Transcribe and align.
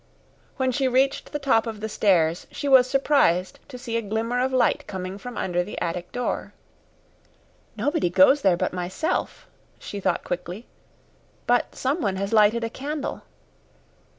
When 0.57 0.71
she 0.71 0.87
reached 0.87 1.31
the 1.31 1.37
top 1.37 1.67
of 1.67 1.79
the 1.79 1.87
stairs, 1.87 2.47
she 2.51 2.67
was 2.67 2.89
surprised 2.89 3.59
to 3.67 3.77
see 3.77 3.97
a 3.97 4.01
glimmer 4.01 4.41
of 4.43 4.51
light 4.51 4.87
coming 4.87 5.19
from 5.19 5.37
under 5.37 5.63
the 5.63 5.79
attic 5.79 6.11
door. 6.11 6.53
"Nobody 7.77 8.09
goes 8.09 8.41
there 8.41 8.57
but 8.57 8.73
myself," 8.73 9.45
she 9.77 9.99
thought 9.99 10.23
quickly, 10.23 10.65
"but 11.45 11.75
someone 11.75 12.15
has 12.15 12.33
lighted 12.33 12.63
a 12.63 12.69
candle." 12.71 13.21